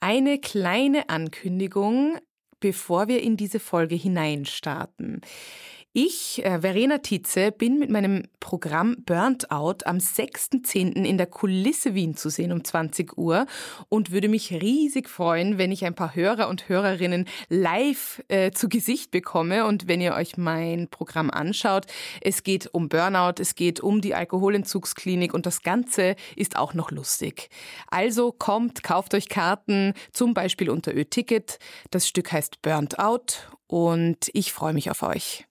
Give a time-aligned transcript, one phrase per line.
[0.00, 2.18] Eine kleine Ankündigung,
[2.58, 5.20] bevor wir in diese Folge hineinstarten.
[5.92, 11.04] Ich, äh, Verena Tietze, bin mit meinem Programm Burnt Out am 6.10.
[11.04, 13.44] in der Kulisse Wien zu sehen um 20 Uhr
[13.88, 18.68] und würde mich riesig freuen, wenn ich ein paar Hörer und Hörerinnen live äh, zu
[18.68, 21.86] Gesicht bekomme und wenn ihr euch mein Programm anschaut.
[22.20, 26.92] Es geht um Burnout, es geht um die Alkoholentzugsklinik und das Ganze ist auch noch
[26.92, 27.48] lustig.
[27.88, 31.58] Also kommt, kauft euch Karten, zum Beispiel unter Ö-Ticket.
[31.90, 35.49] Das Stück heißt Burnt Out und ich freue mich auf euch.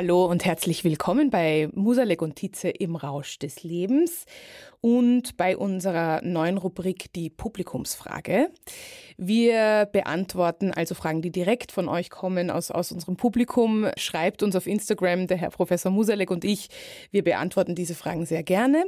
[0.00, 4.26] Hallo und herzlich willkommen bei Musalek und Tietze im Rausch des Lebens
[4.80, 8.48] und bei unserer neuen Rubrik die Publikumsfrage.
[9.16, 13.88] Wir beantworten also Fragen, die direkt von euch kommen aus, aus unserem Publikum.
[13.96, 16.68] Schreibt uns auf Instagram, der Herr Professor Musalek und ich.
[17.10, 18.84] Wir beantworten diese Fragen sehr gerne.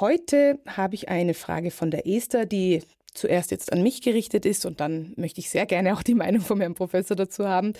[0.00, 2.82] Heute habe ich eine Frage von der Esther, die
[3.14, 6.42] zuerst jetzt an mich gerichtet ist und dann möchte ich sehr gerne auch die Meinung
[6.42, 7.72] vom Herrn Professor dazu haben.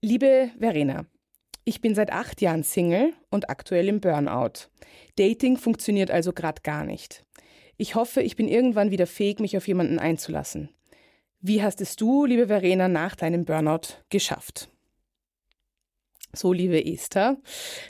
[0.00, 1.06] Liebe Verena,
[1.66, 4.68] ich bin seit acht Jahren Single und aktuell im Burnout.
[5.16, 7.24] Dating funktioniert also gerade gar nicht.
[7.76, 10.70] Ich hoffe, ich bin irgendwann wieder fähig, mich auf jemanden einzulassen.
[11.40, 14.70] Wie hast es du, liebe Verena, nach deinem Burnout geschafft?
[16.32, 17.36] So, liebe Esther,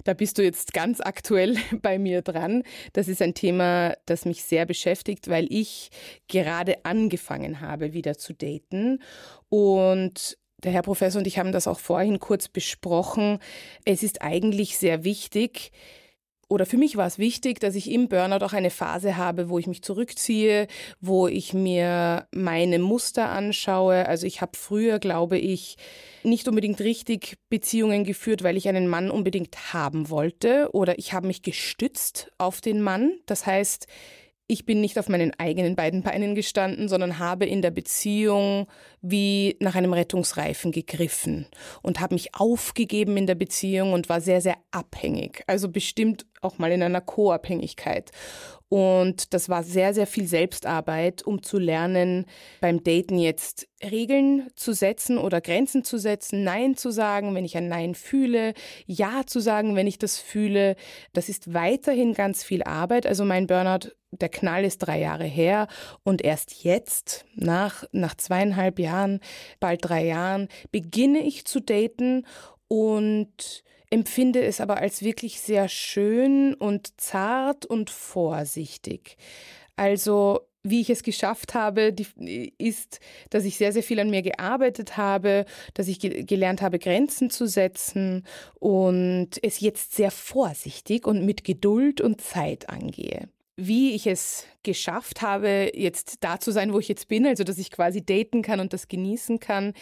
[0.04, 2.62] da bist du jetzt ganz aktuell bei mir dran.
[2.94, 5.90] Das ist ein Thema, das mich sehr beschäftigt, weil ich
[6.28, 9.02] gerade angefangen habe, wieder zu daten.
[9.50, 13.38] Und der Herr Professor und ich haben das auch vorhin kurz besprochen.
[13.84, 15.72] Es ist eigentlich sehr wichtig,
[16.48, 19.58] oder für mich war es wichtig, dass ich im Burnout auch eine Phase habe, wo
[19.58, 20.68] ich mich zurückziehe,
[21.00, 24.06] wo ich mir meine Muster anschaue.
[24.06, 25.76] Also ich habe früher, glaube ich,
[26.22, 31.26] nicht unbedingt richtig Beziehungen geführt, weil ich einen Mann unbedingt haben wollte oder ich habe
[31.26, 33.18] mich gestützt auf den Mann.
[33.26, 33.88] Das heißt,
[34.48, 38.68] ich bin nicht auf meinen eigenen beiden Beinen gestanden, sondern habe in der Beziehung
[39.02, 41.46] wie nach einem Rettungsreifen gegriffen
[41.82, 45.42] und habe mich aufgegeben in der Beziehung und war sehr, sehr abhängig.
[45.46, 48.12] Also bestimmt auch mal in einer Co-Abhängigkeit.
[48.68, 52.26] Und das war sehr, sehr viel Selbstarbeit, um zu lernen,
[52.60, 57.56] beim Daten jetzt Regeln zu setzen oder Grenzen zu setzen, Nein zu sagen, wenn ich
[57.56, 58.54] ein Nein fühle,
[58.86, 60.74] Ja zu sagen, wenn ich das fühle.
[61.12, 63.06] Das ist weiterhin ganz viel Arbeit.
[63.06, 65.68] Also mein Burnout, der Knall ist drei Jahre her
[66.02, 69.20] und erst jetzt, nach, nach zweieinhalb Jahren,
[69.60, 72.26] bald drei Jahren, beginne ich zu daten
[72.68, 79.16] und empfinde es aber als wirklich sehr schön und zart und vorsichtig.
[79.76, 80.40] Also
[80.70, 83.00] wie ich es geschafft habe, die, ist,
[83.30, 85.44] dass ich sehr, sehr viel an mir gearbeitet habe,
[85.74, 88.26] dass ich ge gelernt habe, Grenzen zu setzen
[88.58, 93.28] und es jetzt sehr vorsichtig und mit Geduld und Zeit angehe.
[93.56, 97.58] Wie ich es geschafft habe, jetzt da zu sein, wo ich jetzt bin, also dass
[97.58, 99.72] ich quasi daten kann und das genießen kann,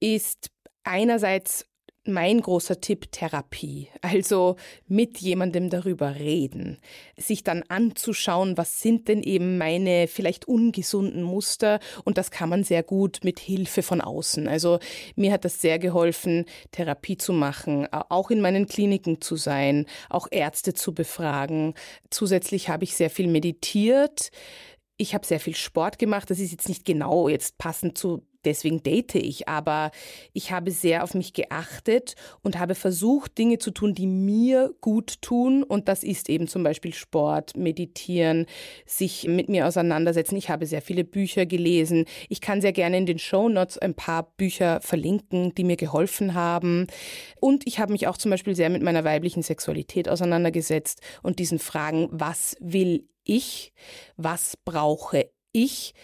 [0.00, 0.50] ist
[0.84, 1.66] einerseits
[2.04, 4.56] mein großer Tipp Therapie, also
[4.88, 6.78] mit jemandem darüber reden,
[7.16, 12.64] sich dann anzuschauen, was sind denn eben meine vielleicht ungesunden Muster und das kann man
[12.64, 14.48] sehr gut mit Hilfe von außen.
[14.48, 14.80] Also
[15.14, 20.26] mir hat das sehr geholfen, Therapie zu machen, auch in meinen Kliniken zu sein, auch
[20.30, 21.74] Ärzte zu befragen.
[22.10, 24.30] Zusätzlich habe ich sehr viel meditiert.
[24.96, 26.30] Ich habe sehr viel Sport gemacht.
[26.30, 29.90] Das ist jetzt nicht genau jetzt passend zu deswegen date ich, aber
[30.32, 35.20] ich habe sehr auf mich geachtet und habe versucht, Dinge zu tun, die mir gut
[35.22, 35.62] tun.
[35.62, 38.46] Und das ist eben zum Beispiel Sport, Meditieren,
[38.86, 40.36] sich mit mir auseinandersetzen.
[40.36, 42.04] Ich habe sehr viele Bücher gelesen.
[42.28, 46.34] Ich kann sehr gerne in den Show Notes ein paar Bücher verlinken, die mir geholfen
[46.34, 46.86] haben.
[47.40, 51.58] Und ich habe mich auch zum Beispiel sehr mit meiner weiblichen Sexualität auseinandergesetzt und diesen
[51.58, 53.72] Fragen, was will ich?
[54.16, 55.94] Was brauche ich?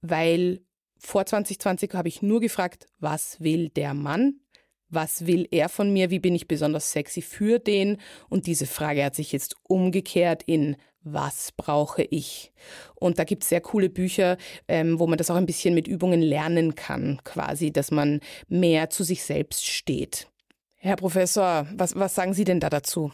[0.00, 0.60] Weil
[0.98, 4.40] vor 2020 habe ich nur gefragt, was will der Mann?
[4.88, 6.10] Was will er von mir?
[6.10, 7.98] Wie bin ich besonders sexy für den?
[8.28, 10.76] Und diese Frage hat sich jetzt umgekehrt in
[11.08, 12.52] was brauche ich?
[12.96, 15.86] Und da gibt es sehr coole Bücher, ähm, wo man das auch ein bisschen mit
[15.86, 20.28] Übungen lernen kann, quasi, dass man mehr zu sich selbst steht.
[20.74, 23.12] Herr Professor, was, was sagen Sie denn da dazu?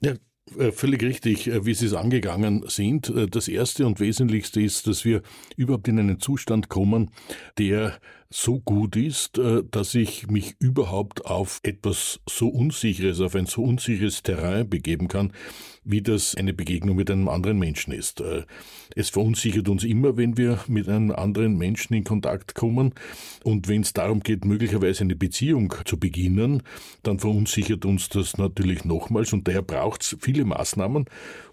[0.00, 0.14] Ja,
[0.72, 3.08] völlig richtig, äh, wie Sie es angegangen sind.
[3.10, 5.22] Äh, das Erste und Wesentlichste ist, dass wir
[5.56, 7.10] überhaupt in einen Zustand kommen,
[7.58, 7.98] der
[8.30, 13.62] so gut ist, äh, dass ich mich überhaupt auf etwas so Unsicheres, auf ein so
[13.62, 15.32] unsicheres Terrain begeben kann,
[15.82, 18.20] wie das eine Begegnung mit einem anderen Menschen ist.
[18.20, 18.44] Äh,
[18.94, 22.92] es verunsichert uns immer, wenn wir mit einem anderen Menschen in Kontakt kommen.
[23.44, 26.62] Und wenn es darum geht, möglicherweise eine Beziehung zu beginnen,
[27.02, 29.32] dann verunsichert uns das natürlich nochmals.
[29.32, 31.06] Und daher braucht es viele Maßnahmen,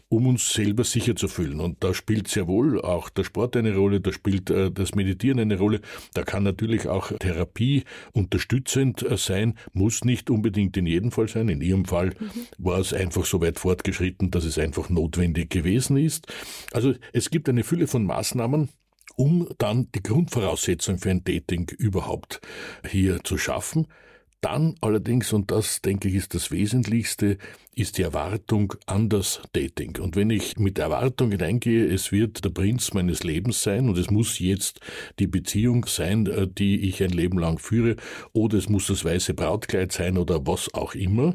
[0.09, 1.59] um uns selber sicher zu fühlen.
[1.59, 5.39] Und da spielt sehr wohl auch der Sport eine Rolle, da spielt äh, das Meditieren
[5.39, 5.81] eine Rolle,
[6.13, 11.49] da kann natürlich auch Therapie unterstützend äh, sein, muss nicht unbedingt in jedem Fall sein.
[11.49, 12.31] In Ihrem Fall mhm.
[12.57, 16.27] war es einfach so weit fortgeschritten, dass es einfach notwendig gewesen ist.
[16.71, 18.69] Also es gibt eine Fülle von Maßnahmen,
[19.15, 22.41] um dann die Grundvoraussetzung für ein Dating überhaupt
[22.87, 23.87] hier zu schaffen.
[24.41, 27.37] Dann allerdings, und das denke ich ist das Wesentlichste,
[27.73, 29.97] ist die Erwartung an das Dating.
[29.99, 34.09] Und wenn ich mit Erwartung hineingehe, es wird der Prinz meines Lebens sein und es
[34.09, 34.79] muss jetzt
[35.19, 37.95] die Beziehung sein, äh, die ich ein Leben lang führe,
[38.33, 41.33] oder es muss das weiße Brautkleid sein oder was auch immer,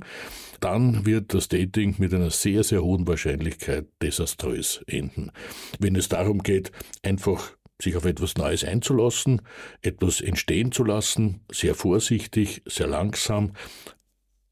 [0.60, 5.32] dann wird das Dating mit einer sehr, sehr hohen Wahrscheinlichkeit desaströs enden.
[5.78, 6.70] Wenn es darum geht,
[7.02, 9.42] einfach sich auf etwas Neues einzulassen,
[9.82, 13.52] etwas entstehen zu lassen, sehr vorsichtig, sehr langsam,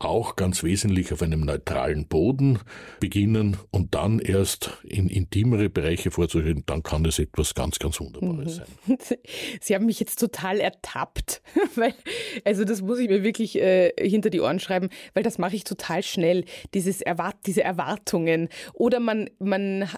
[0.00, 2.60] auch ganz wesentlich auf einem neutralen Boden
[3.00, 8.60] beginnen und dann erst in intimere Bereiche vorzureden, dann kann es etwas ganz, ganz Wunderbares
[8.86, 8.96] mhm.
[8.96, 9.18] sein.
[9.60, 11.42] Sie haben mich jetzt total ertappt,
[11.74, 11.94] weil,
[12.44, 15.64] also das muss ich mir wirklich äh, hinter die Ohren schreiben, weil das mache ich
[15.64, 16.44] total schnell,
[16.74, 18.48] dieses Erwart diese Erwartungen.
[18.74, 19.88] Oder man, man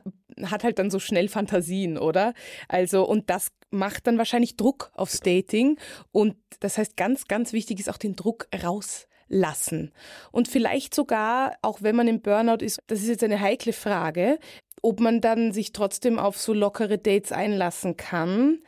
[0.49, 2.35] hat halt dann so schnell Fantasien, oder?
[2.69, 5.79] Also, und das macht dann wahrscheinlich Druck aufs Dating.
[6.13, 9.93] Und das heißt, ganz, ganz wichtig ist auch den Druck raus lassen.
[10.33, 14.39] Und vielleicht sogar, auch wenn man im Burnout ist, das ist jetzt eine heikle Frage,
[14.83, 18.59] ob man dann sich trotzdem auf so lockere Dates einlassen kann,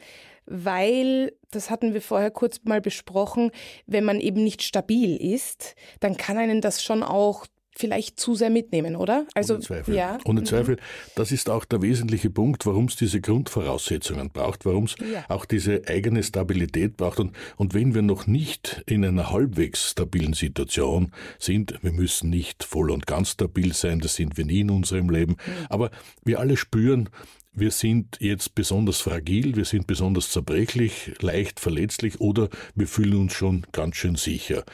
[0.46, 3.50] weil, das hatten wir vorher kurz mal besprochen,
[3.86, 8.50] wenn man eben nicht stabil ist, dann kann einen das schon auch vielleicht zu sehr
[8.50, 9.26] mitnehmen, oder?
[9.34, 9.94] Also, Ohne Zweifel.
[9.94, 10.18] Ja.
[10.24, 10.46] Ohne mhm.
[10.46, 10.76] Zweifel.
[11.16, 15.24] Das ist auch der wesentliche Punkt, warum es diese Grundvoraussetzungen braucht, warum es ja.
[15.28, 17.20] auch diese eigene Stabilität braucht.
[17.20, 22.64] Und, und wenn wir noch nicht in einer halbwegs stabilen Situation sind, wir müssen nicht
[22.64, 25.66] voll und ganz stabil sein, das sind wir nie in unserem Leben, mhm.
[25.68, 25.90] aber
[26.24, 27.08] wir alle spüren,
[27.54, 33.34] wir sind jetzt besonders fragil, wir sind besonders zerbrechlich, leicht verletzlich oder wir fühlen uns
[33.34, 34.64] schon ganz schön sicher.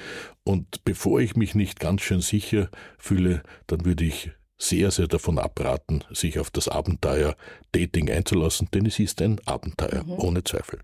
[0.45, 5.39] Und bevor ich mich nicht ganz schön sicher fühle, dann würde ich sehr, sehr davon
[5.39, 7.37] abraten, sich auf das Abenteuer
[7.73, 10.19] Dating einzulassen, denn es ist ein Abenteuer, mhm.
[10.19, 10.81] ohne Zweifel.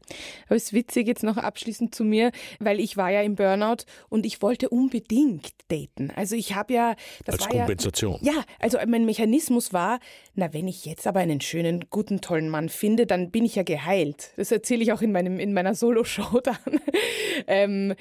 [0.47, 2.31] Aber es ist witzig jetzt noch abschließend zu mir,
[2.61, 6.11] weil ich war ja im Burnout und ich wollte unbedingt daten.
[6.15, 6.94] Also ich habe ja...
[7.25, 8.19] Das Als war Kompensation.
[8.23, 9.99] Ja, ja, also mein Mechanismus war,
[10.35, 13.62] na wenn ich jetzt aber einen schönen, guten, tollen Mann finde, dann bin ich ja
[13.62, 14.32] geheilt.
[14.37, 16.81] Das erzähle ich auch in, meinem, in meiner Solo-Show dann.
[17.47, 17.94] ähm,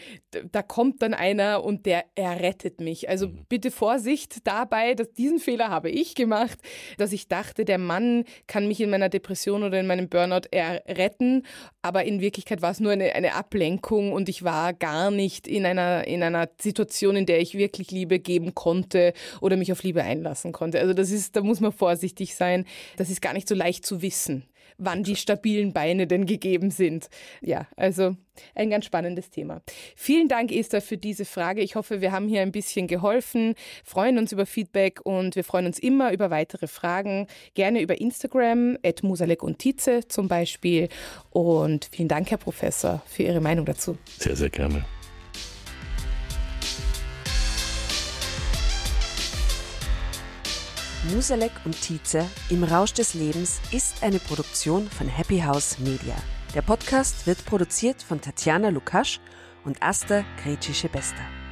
[0.51, 3.09] da kommt dann einer und der errettet mich.
[3.09, 3.45] Also mhm.
[3.49, 6.59] bitte Vorsicht dabei, dass diesen Fehler habe ich gemacht,
[6.97, 11.45] dass ich dachte, der Mann kann mich in meiner Depression oder in meinem Burnout retten,
[11.81, 15.65] aber in Wirklichkeit war es nur eine, eine Ablenkung und ich war gar nicht in
[15.65, 20.03] einer, in einer Situation, in der ich wirklich Liebe geben konnte oder mich auf Liebe
[20.03, 20.79] einlassen konnte.
[20.79, 22.65] Also das ist, da muss man vorsichtig sein.
[22.97, 24.45] Das ist gar nicht so leicht zu wissen
[24.77, 27.09] wann die stabilen Beine denn gegeben sind.
[27.41, 28.15] Ja, also
[28.55, 29.61] ein ganz spannendes Thema.
[29.95, 31.61] Vielen Dank, Esther, für diese Frage.
[31.61, 35.65] Ich hoffe, wir haben hier ein bisschen geholfen, freuen uns über Feedback und wir freuen
[35.65, 37.27] uns immer über weitere Fragen.
[37.53, 40.89] Gerne über Instagram, at Musalek und Tietze zum Beispiel.
[41.29, 43.97] Und vielen Dank, Herr Professor, für Ihre Meinung dazu.
[44.17, 44.85] Sehr, sehr gerne.
[51.11, 56.15] Musalek und Tietze im Rausch des Lebens ist eine Produktion von Happy House Media.
[56.55, 59.19] Der Podcast wird produziert von Tatjana Lukasch
[59.65, 61.42] und Asta Gretschi-Bester.